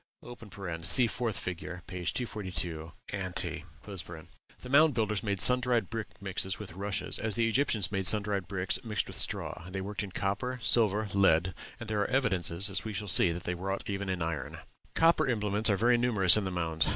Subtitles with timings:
[0.81, 2.03] (See 4th fig., p.
[2.05, 7.91] 242, ante.) The Mound Builders made sun dried brick mixed with rushes, as the Egyptians
[7.91, 12.01] made sun dried bricks mixed with straw; they worked in copper, silver, lead, and there
[12.01, 14.57] are evidences, as we shall see, that they wrought even in iron.
[14.95, 16.87] Copper implements are very numerous in the mounds.